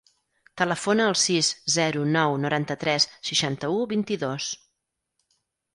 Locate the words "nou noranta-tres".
2.15-3.09